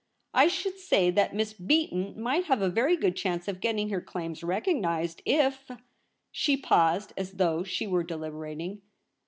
[0.33, 4.01] I should say that Miss Beaton might have a very good chance of getting her
[4.01, 5.69] claims recognised if'
[6.31, 8.81] she paused as though she were deliberating.